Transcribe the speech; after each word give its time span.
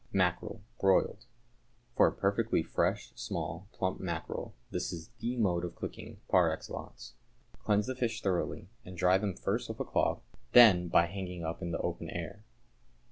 =Mackerel, 0.11 0.63
Broiled.= 0.79 1.25
For 1.95 2.07
a 2.07 2.11
perfectly 2.11 2.63
fresh, 2.63 3.11
small, 3.13 3.67
plump 3.71 3.99
mackerel, 3.99 4.55
this 4.71 4.91
is 4.91 5.11
the 5.19 5.35
mode 5.37 5.63
of 5.63 5.75
cooking 5.75 6.19
par 6.27 6.51
excellence. 6.51 7.13
Cleanse 7.59 7.85
the 7.85 7.93
fish 7.93 8.23
thoroughly, 8.23 8.67
and 8.83 8.97
dry 8.97 9.19
them 9.19 9.35
first 9.35 9.69
with 9.69 9.79
a 9.79 9.85
cloth, 9.85 10.23
then 10.53 10.87
by 10.87 11.05
hanging 11.05 11.43
up 11.43 11.61
in 11.61 11.69
the 11.69 11.77
open 11.81 12.09
air. 12.09 12.43